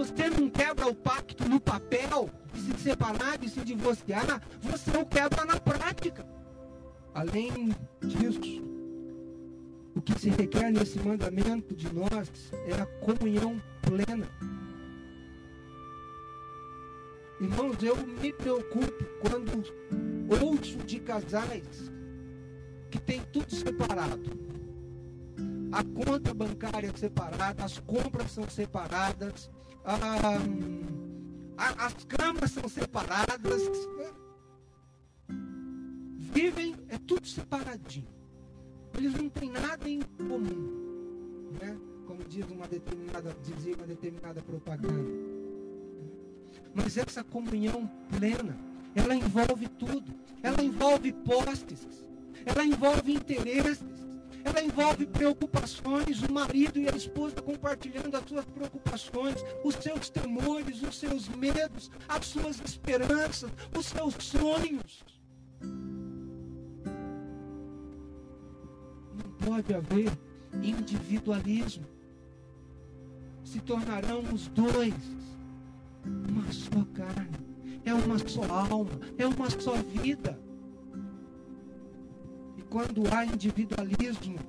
[0.03, 5.05] Você não quebra o pacto no papel, de se separar, de se divorciar, você o
[5.05, 6.25] quebra na prática.
[7.13, 8.63] Além disso,
[9.95, 12.29] o que se requer nesse mandamento de nós
[12.67, 14.27] é a comunhão plena.
[17.39, 19.63] Irmãos, eu me preocupo quando
[20.43, 21.91] ouço de casais
[22.91, 24.43] que tem tudo separado.
[25.71, 29.49] A conta bancária é separada, as compras são separadas,
[29.85, 29.95] a,
[31.57, 33.61] a, as camas são separadas.
[36.17, 38.07] Vivem, é tudo separadinho.
[38.97, 41.51] Eles não têm nada em comum.
[41.61, 41.77] Né?
[42.07, 45.11] Como diz uma determinada, dizia uma determinada propaganda.
[46.73, 48.57] Mas essa comunhão plena,
[48.95, 50.13] ela envolve tudo.
[50.41, 51.87] Ela envolve postes,
[52.45, 53.87] ela envolve interesses,
[54.53, 60.83] ela envolve preocupações, o marido e a esposa compartilhando as suas preocupações, os seus temores,
[60.83, 65.03] os seus medos, as suas esperanças, os seus sonhos.
[69.11, 70.11] Não pode haver
[70.61, 71.85] individualismo.
[73.43, 74.93] Se tornarão os dois
[76.05, 77.39] uma só carne,
[77.83, 80.37] é uma só alma, é uma só vida
[82.73, 84.39] quando há individualismo,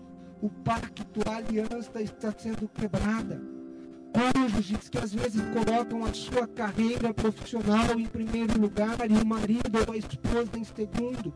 [0.41, 3.39] o pacto, a aliança está sendo quebrada.
[4.15, 9.79] Cônjuges que às vezes colocam a sua carreira profissional em primeiro lugar e o marido
[9.87, 11.35] ou a esposa em segundo,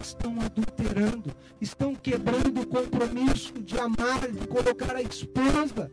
[0.00, 5.92] estão adulterando, estão quebrando o compromisso de amar, de colocar a esposa,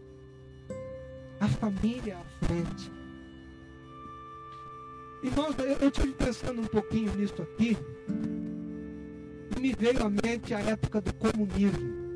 [1.42, 2.90] a família à frente.
[5.24, 7.76] Irmãos, eu estive pensando um pouquinho nisso aqui
[9.60, 12.08] me veio à mente a época do comunismo.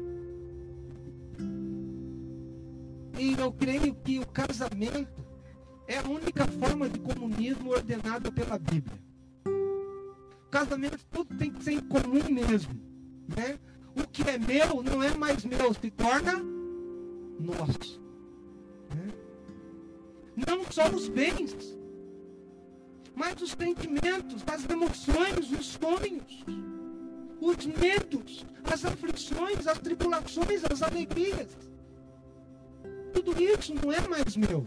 [3.18, 5.24] E eu creio que o casamento
[5.88, 9.00] é a única forma de comunismo ordenada pela Bíblia.
[10.50, 12.74] Casamento tudo tem que ser em comum mesmo.
[13.36, 13.60] Né?
[13.96, 16.34] O que é meu não é mais meu, se torna
[17.40, 18.02] nosso.
[18.96, 19.08] Né?
[20.48, 21.56] Não só os bens,
[23.16, 26.46] mas os sentimentos, as emoções, os sonhos
[27.42, 31.58] os medos, as aflições, as tribulações, as alegrias.
[33.12, 34.66] Tudo isso não é mais meu,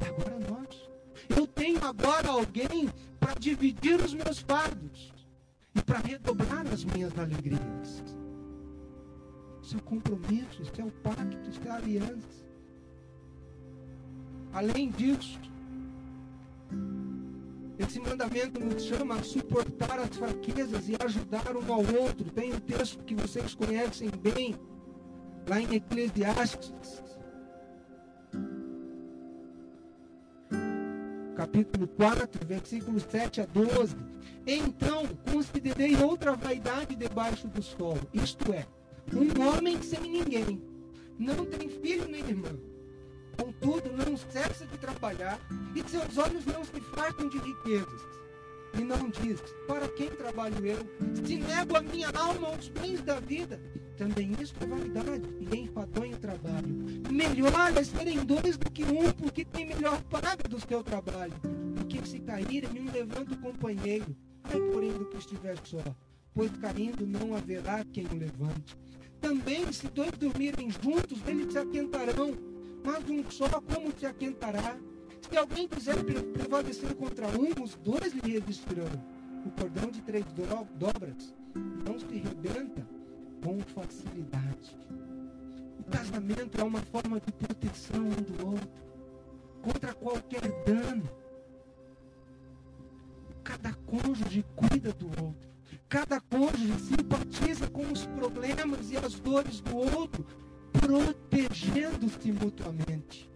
[0.00, 0.88] é agora nosso.
[1.28, 2.88] Eu tenho agora alguém
[3.18, 5.12] para dividir os meus fardos
[5.74, 8.04] e para redobrar as minhas alegrias.
[9.60, 12.46] Isso é o compromisso, isso é o pacto, isso é a aliança.
[14.52, 15.40] Além disso,
[17.78, 22.30] esse mandamento nos chama a suportar as fraquezas e ajudar um ao outro.
[22.30, 24.54] Tem um texto que vocês conhecem bem,
[25.46, 27.02] lá em Eclesiastes,
[31.36, 33.94] capítulo 4, versículos 7 a 12.
[34.46, 38.66] Então considerei outra vaidade debaixo do sol, isto é,
[39.12, 40.62] um homem sem ninguém,
[41.18, 42.75] não tem filho nem irmão.
[43.36, 45.38] Contudo, não cessa de trabalhar
[45.74, 48.02] e seus olhos não se fartam de riquezas.
[48.78, 50.78] E não diz: Para quem trabalho eu?
[51.24, 53.60] Se nego a minha alma aos bens da vida,
[53.96, 56.68] também isso é vaidade e enfadonho trabalho.
[57.10, 61.32] Melhor é serem dois do que um, porque tem melhor paga do seu trabalho.
[61.74, 64.14] Porque se caírem, me levanta o companheiro.
[64.44, 65.82] Ai, porém, do que estiver só,
[66.34, 68.76] pois caindo não haverá quem o levante.
[69.20, 72.34] Também, se dois dormirem juntos, eles se aquentarão,
[72.86, 74.78] mas um só como se aquentará?
[75.28, 78.86] Se alguém quiser prevalecer contra um, os dois lhe resistirão.
[79.44, 80.24] O cordão de três
[80.76, 81.34] dobras
[81.84, 82.86] não se rebenta
[83.42, 84.78] com facilidade.
[85.80, 88.86] O casamento é uma forma de proteção um do outro
[89.62, 91.08] contra qualquer dano.
[93.42, 95.46] Cada cônjuge cuida do outro.
[95.88, 100.26] Cada cônjuge simpatiza com os problemas e as dores do outro,
[100.86, 103.28] protegendo-se mutuamente,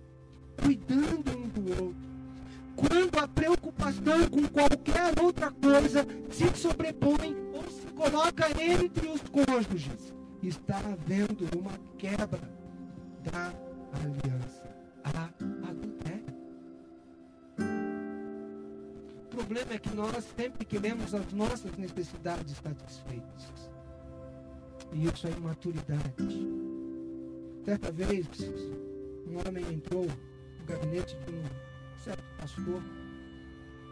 [0.62, 2.10] cuidando um do outro.
[2.76, 10.14] Quando a preocupação com qualquer outra coisa se sobrepõe ou se coloca entre os cônjuges,
[10.40, 12.40] está havendo uma quebra
[13.24, 13.52] da
[13.92, 14.70] aliança.
[15.02, 15.24] A
[15.68, 16.24] adultério.
[19.24, 23.70] O problema é que nós sempre queremos as nossas necessidades satisfeitas.
[24.92, 26.69] E isso é imaturidade.
[27.64, 28.26] Certa vez,
[29.26, 31.42] um homem entrou no gabinete de um
[32.02, 32.82] certo pastor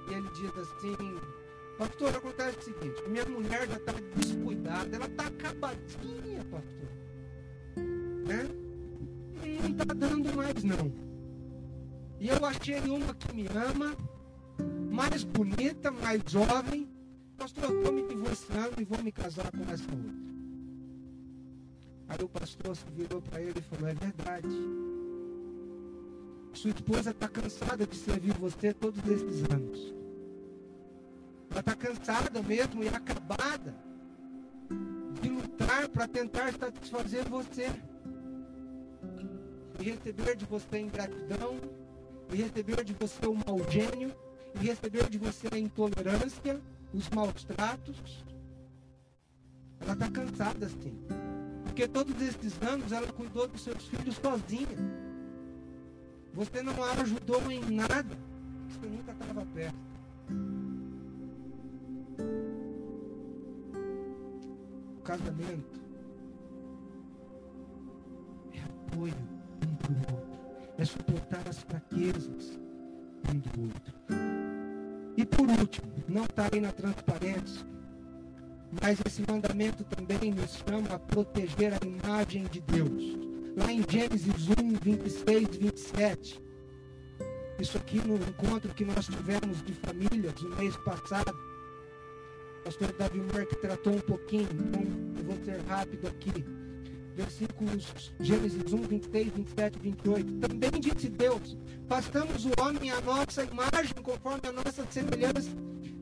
[0.08, 0.96] e ele diz assim:
[1.76, 6.88] Pastor, acontece o seguinte: minha mulher já está descuidada, ela está acabadinha, pastor.
[8.26, 8.48] Né?
[9.62, 10.92] Não está dando mais, não.
[12.18, 13.94] E eu achei uma que me ama,
[14.90, 16.88] mais bonita, mais jovem.
[17.36, 20.27] Pastor, eu estou me divorciando e vou me casar com essa outra.
[22.08, 24.48] Aí o pastor virou para ele e falou: É verdade.
[26.54, 29.94] Sua esposa está cansada de servir você todos esses anos.
[31.50, 33.74] Ela está cansada mesmo e acabada
[35.20, 37.66] de lutar para tentar satisfazer você.
[39.78, 41.56] E receber de você ingratidão,
[42.32, 44.12] e receber de você o mau gênio,
[44.56, 46.60] e receber de você a intolerância,
[46.92, 48.24] os maus tratos.
[49.80, 51.37] Ela está cansada assim.
[51.78, 54.66] Porque todos esses anos ela cuidou dos seus filhos sozinha.
[56.34, 58.18] Você não a ajudou em nada.
[58.68, 59.78] Você nunca estava perto.
[64.98, 65.80] O casamento
[68.52, 69.14] é apoio
[69.62, 70.74] um do outro.
[70.78, 72.58] É suportar as fraquezas
[73.32, 73.94] um do outro.
[75.16, 77.64] E por último, não está aí na transparência,
[78.82, 84.48] mas esse mandamento também nos chama a proteger a imagem de Deus lá em Gênesis
[84.48, 86.42] 1, 26, 27.
[87.58, 91.36] Isso aqui no encontro que nós tivemos de famílias no mês passado.
[92.60, 94.82] O pastor Davi Mark tratou um pouquinho, então
[95.18, 96.44] eu vou ser rápido aqui.
[97.16, 100.34] Versículos Gênesis 1, 26, 27, 28.
[100.34, 101.56] Também disse Deus:
[101.88, 105.50] façamos o homem à nossa imagem, conforme a nossa semelhança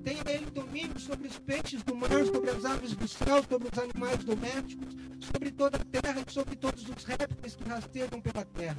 [0.07, 3.77] tem ele domínio sobre os peixes do mar, sobre as aves do céu, sobre os
[3.77, 8.77] animais domésticos, sobre toda a terra e sobre todos os répteis que rastejam pela terra.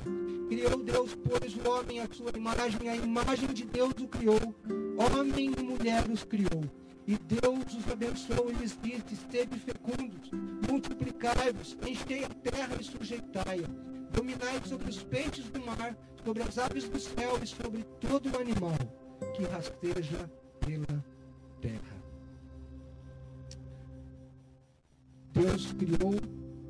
[0.48, 4.40] Criou Deus, pois, o homem à sua imagem, a imagem de Deus o criou.
[4.98, 6.64] Homem e mulher os criou.
[7.06, 10.32] E Deus os abençoou e lhes disse: Sede fecundos,
[10.70, 13.68] multiplicai-vos, enchei a terra e sujeitai-a.
[14.14, 18.40] Dominai sobre os peixes do mar, sobre as aves do céu e sobre todo o
[18.40, 18.78] animal
[19.36, 21.17] que rasteja pela
[21.62, 21.98] terra.
[25.34, 26.16] Deus criou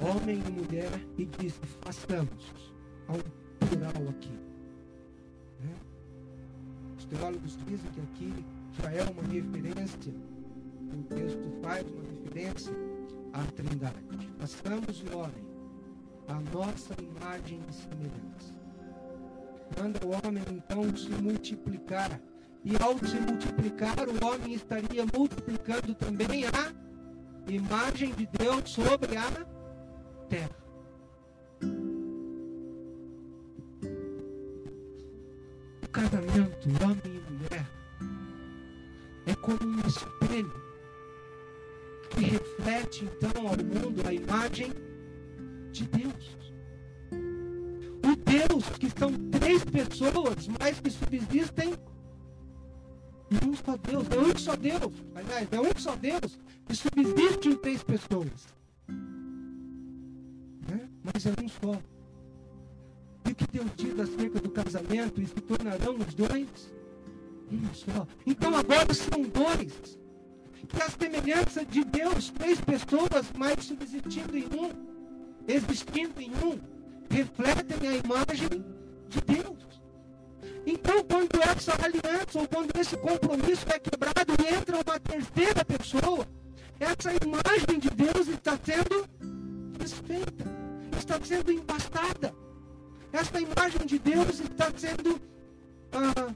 [0.01, 2.53] homem e mulher e disse: façamos.
[3.07, 4.37] Há um plural aqui.
[5.61, 5.73] Né?
[6.97, 8.45] Os teólogos dizem que aqui
[8.81, 10.13] já é uma referência,
[10.93, 12.73] o texto faz uma referência
[13.33, 14.29] à Trindade.
[14.39, 15.47] Façamos o homem
[16.27, 18.53] a nossa imagem e semelhança.
[19.79, 22.19] Manda o homem então se multiplicar
[22.67, 26.73] e ao se multiplicar, o homem estaria multiplicando também a
[27.49, 29.31] imagem de Deus sobre a
[30.27, 30.49] terra.
[35.81, 37.67] O casamento, homem e mulher,
[39.27, 40.67] é como um espelho
[42.09, 44.73] que reflete então ao mundo a imagem
[45.71, 46.37] de Deus.
[48.27, 51.73] Deus que são três pessoas, mas que subsistem
[53.29, 54.07] em um só Deus.
[54.09, 54.93] É um só Deus.
[55.15, 58.47] Aliás, é um só Deus que subsiste em três pessoas.
[60.69, 60.89] Né?
[61.03, 61.79] Mas é um só.
[63.25, 65.21] E o que Deus diz acerca do casamento?
[65.21, 66.73] E se tornarão os dois?
[67.51, 68.07] Um só.
[68.25, 69.97] Então agora são dois.
[70.67, 74.71] Que a semelhança de Deus, três pessoas, mas subsistindo em um,
[75.47, 76.59] existindo em um,
[77.09, 78.65] refletem a imagem
[79.07, 79.81] de Deus.
[80.65, 86.27] Então, quando essa aliança ou quando esse compromisso é quebrado e entra uma terceira pessoa,
[86.79, 89.07] essa imagem de Deus está sendo
[89.77, 90.45] desfeita,
[90.97, 92.35] está sendo embastada.
[93.13, 95.19] Essa imagem de Deus está sendo
[95.93, 96.33] ah,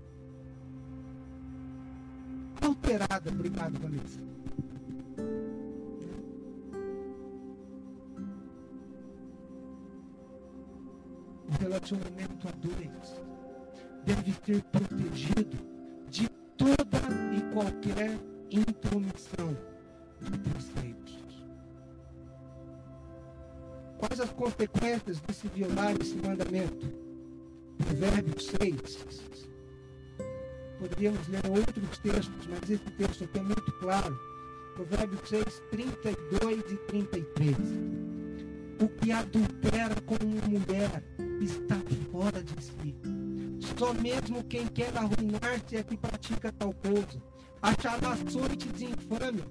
[2.61, 3.29] alterada.
[3.29, 4.21] Obrigado, Vanessa.
[11.49, 13.21] O relacionamento a dois
[14.05, 15.57] deve ser protegido
[16.09, 16.27] de
[16.57, 16.99] toda
[17.35, 18.17] e qualquer
[18.49, 19.55] intromissão
[20.19, 21.21] de terceiros.
[23.97, 26.87] Quais as consequências de se violar esse mandamento?
[27.77, 29.05] Provérbios 6.
[30.79, 34.19] Poderíamos ler outros textos, mas esse texto aqui é muito claro.
[34.75, 37.57] Provérbios 6, 32 e 33.
[38.81, 41.03] O que adultera com uma mulher
[41.39, 41.77] está
[42.11, 43.20] fora de si
[43.77, 47.21] só mesmo quem quer arruinar-se é que pratica tal coisa.
[47.61, 49.45] Achará açoite de infâmia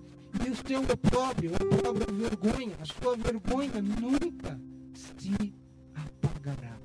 [0.45, 2.77] e o seu opróbrio, opróbrio vergonha.
[2.81, 4.61] A sua vergonha nunca
[4.95, 5.55] se
[5.95, 6.77] apagará.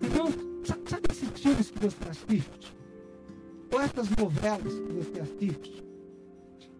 [0.00, 0.26] Então,
[0.64, 2.76] sabe esses filmes que você assiste?
[3.72, 5.84] Ou essas novelas que você assiste?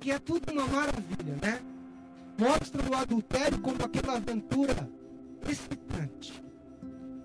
[0.00, 1.60] Que é tudo uma maravilha, né?
[2.38, 4.88] Mostra o adultério como aquela aventura
[5.48, 6.42] excitante.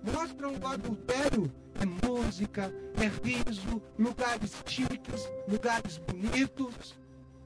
[0.02, 6.94] Mostra o adultério é música, é riso, lugares chiques, lugares bonitos.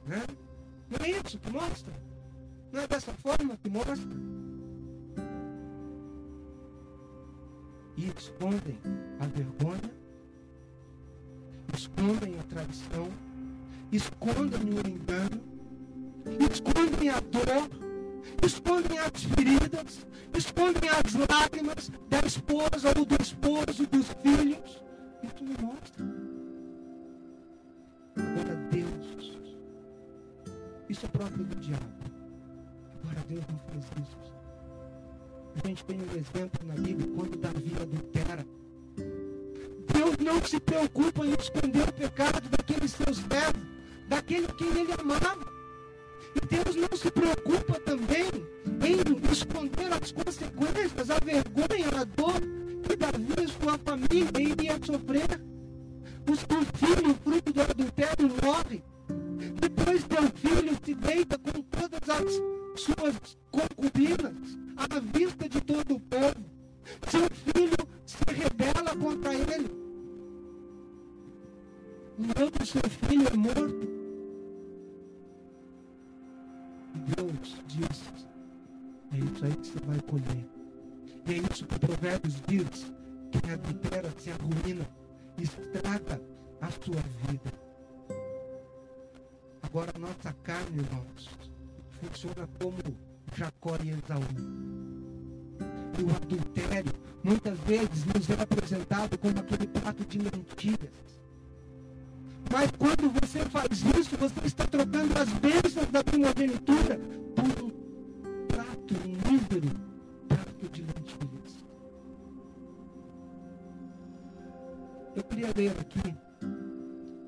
[0.06, 0.22] Né?
[0.90, 1.92] Não é isso que mostra?
[2.72, 3.96] Não é dessa forma que mostra?
[7.96, 8.78] E escondem
[9.18, 9.90] a vergonha,
[11.74, 13.08] escondem a traição,
[13.90, 15.40] escondem o engano,
[16.50, 17.85] escondem a dor
[18.44, 24.82] escondem as feridas, escondem as lágrimas da esposa ou do esposo, dos filhos.
[25.22, 26.04] E tu me mostra.
[28.16, 29.38] Agora Deus,
[30.88, 31.84] isso é próprio do diabo.
[33.02, 34.26] Agora Deus não fez isso.
[35.62, 38.46] A gente tem um exemplo na Bíblia quando Davi adultera.
[39.92, 43.62] Deus não se preocupa em esconder o pecado daqueles seus servos,
[44.08, 45.45] daquele que ele amava.
[46.36, 48.28] E Deus não se preocupa também
[48.84, 52.40] em esconder as consequências, a vergonha, a dor
[52.82, 55.40] que Davi e sua família iria sofrer.
[56.28, 58.82] O seu filho, fruto do adultério, morre.
[59.60, 62.32] Depois teu filho se deita com todas as
[62.80, 66.44] suas concubinas à vista de todo o povo.
[67.08, 69.70] Seu filho se rebela contra ele.
[72.18, 74.05] E outro seu filho é morto.
[76.96, 78.26] Deus diz:
[79.12, 80.46] é isso aí que você vai colher.
[81.26, 82.92] E é isso que o Provérbios diz:
[83.30, 84.86] quem adultera se arruína,
[85.38, 86.20] estraga
[86.60, 87.52] a sua vida.
[89.62, 91.28] Agora, a nossa carne, irmãos,
[92.00, 92.78] funciona como
[93.36, 94.66] Jacó e Esaú.
[95.98, 96.92] E o adultério,
[97.22, 101.15] muitas vezes, nos é apresentado como aquele prato de lentilhas
[102.52, 106.98] mas quando você faz isso, você está trocando as bênçãos da primogenitura
[107.34, 107.70] por um
[108.46, 109.70] prato, mísero
[110.28, 111.64] prato de lentilhas.
[115.16, 116.14] Eu queria ler aqui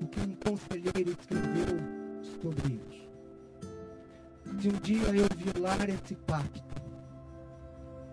[0.01, 1.79] o que um conselheiro escreveu
[2.41, 3.09] sobre isso.
[4.61, 6.63] Se um dia eu violar esse pacto,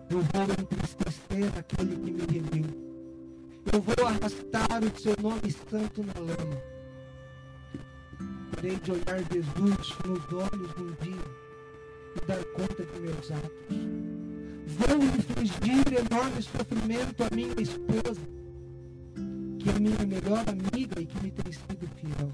[0.09, 2.87] eu vou entristecer aquele que me remiu.
[3.71, 6.76] Eu vou arrastar o seu nome santo na lama
[8.55, 11.47] Terei de olhar Jesus nos olhos um dia
[12.15, 13.97] e dar conta de meus atos.
[14.67, 18.21] Vou infligir enorme sofrimento à minha esposa,
[19.59, 22.31] que é minha melhor amiga e que me tem sido fiel.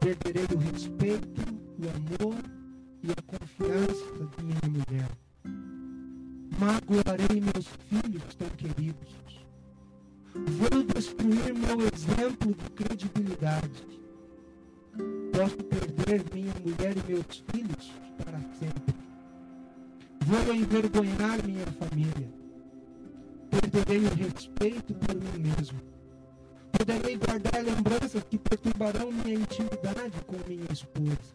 [0.00, 1.40] Perderei o respeito,
[1.78, 2.36] o amor
[3.02, 5.10] e a confiança de minha mulher.
[6.58, 9.24] Magoarei meus filhos tão queridos.
[10.34, 14.03] Vou destruir meu exemplo de credibilidade
[15.34, 17.92] Posso perder minha mulher e meus filhos
[18.24, 18.94] para sempre.
[20.24, 22.28] Vou envergonhar minha família.
[23.50, 25.80] perderei o respeito por mim mesmo.
[26.70, 31.34] Poderei guardar lembranças que perturbarão minha intimidade com minha esposa.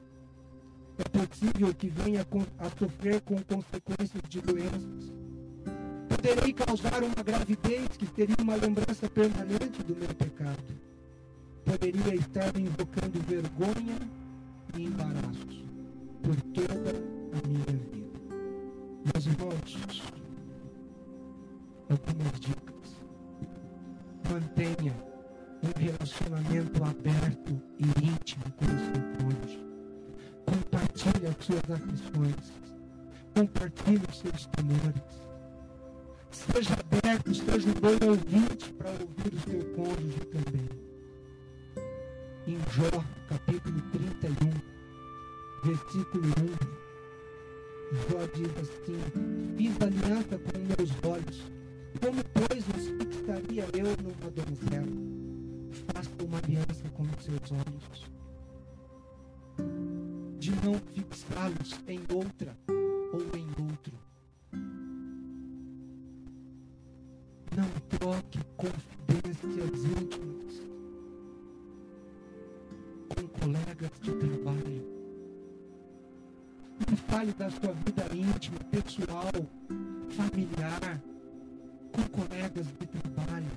[0.97, 2.25] É possível que venha
[2.57, 5.11] a sofrer com consequências de doenças.
[6.07, 10.88] Poderei causar uma gravidez que teria uma lembrança permanente do meu pecado.
[11.69, 13.99] Poderia estar invocando vergonha
[14.75, 15.63] e embaraços
[16.23, 16.35] por
[77.49, 79.31] Sua vida íntima, pessoal,
[80.11, 81.01] familiar
[81.91, 83.47] com colegas de trabalho,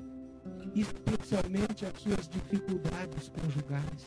[0.74, 4.07] especialmente as suas dificuldades conjugais.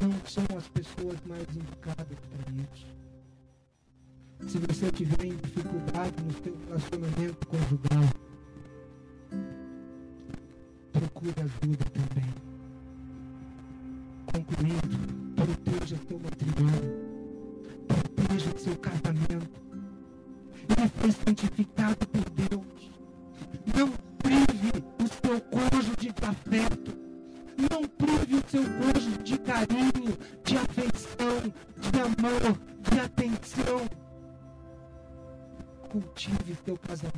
[0.00, 2.86] Não são as pessoas mais indicadas para isso.
[4.48, 8.08] Se você tiver dificuldade no seu relacionamento conjugal,
[10.90, 12.34] procure ajuda também.
[14.32, 16.94] Concluindo, proteja seu matrimônio,
[17.86, 19.60] proteja seu casamento,
[20.70, 22.90] ele foi santificado por Deus.
[23.76, 26.96] Não prive o seu cônjuge de afeto.
[27.70, 33.86] Não prive o seu cônjuge de carinho, de afeição, de amor, de atenção.
[35.90, 37.13] Cultive seu casamento.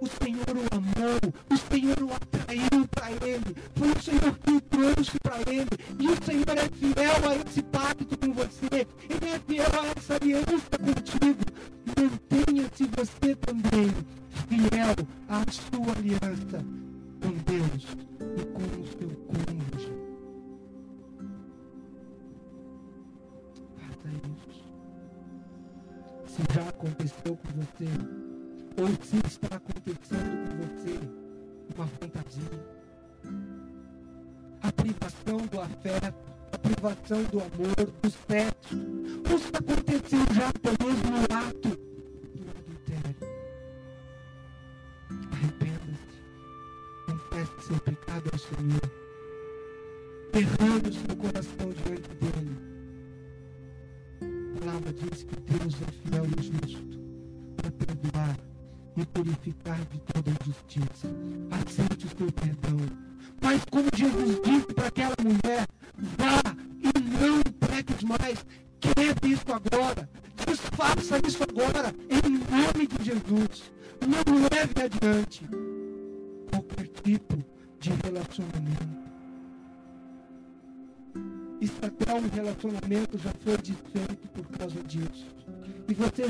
[0.00, 3.56] O Senhor o amou, o Senhor o atraiu para Ele.
[3.74, 5.68] Foi o Senhor que o trouxe para Ele.
[5.98, 8.86] E o Senhor é fiel a esse pacto com você.
[9.08, 11.44] Ele é fiel a essa aliança contigo.
[11.96, 13.92] Mantenha-se você também
[14.48, 14.94] fiel
[15.28, 16.64] à sua aliança
[17.20, 17.86] com Deus
[18.36, 20.08] e com o seu cônjuge.
[26.38, 28.17] se já aconteceu com você,
[28.78, 31.00] ou se está acontecendo com você,
[31.74, 32.78] uma fantasia.
[34.62, 36.14] A privação do afeto,
[36.52, 38.76] a privação do amor, do sexo,
[39.30, 41.87] ou se aconteceu já até mesmo ato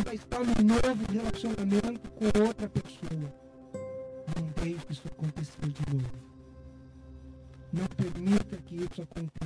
[0.08, 3.30] E vai estar num novo relacionamento com outra pessoa.
[4.34, 6.10] Não deixe isso acontecer de novo.
[7.70, 9.37] Não permita que isso aconteça